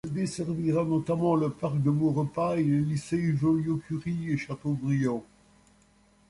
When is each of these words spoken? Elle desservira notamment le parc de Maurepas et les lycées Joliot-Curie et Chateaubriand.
Elle 0.03 0.13
desservira 0.13 0.83
notamment 0.83 1.35
le 1.35 1.51
parc 1.51 1.79
de 1.79 1.91
Maurepas 1.91 2.55
et 2.57 2.63
les 2.63 2.79
lycées 2.79 3.35
Joliot-Curie 3.37 4.31
et 4.31 4.37
Chateaubriand. 4.37 5.23